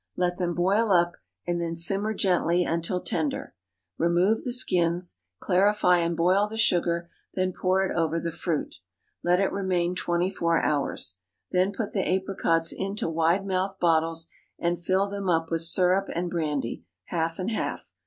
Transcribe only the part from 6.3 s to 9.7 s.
the sugar, then pour it over the fruit. Let it